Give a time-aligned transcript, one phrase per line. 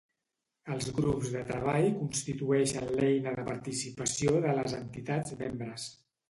[0.75, 5.87] Els Grups de Treball constitueixen l'eina de participació de les entitats membres.